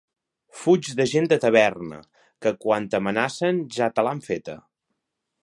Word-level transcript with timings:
Fuig 0.61 0.87
de 1.01 1.05
gent 1.11 1.27
de 1.33 1.37
taverna, 1.43 1.99
que 2.47 2.55
quan 2.65 2.89
t'amenacen 2.95 3.61
ja 3.79 3.93
te 4.01 4.09
l'han 4.09 4.25
feta. 4.31 4.59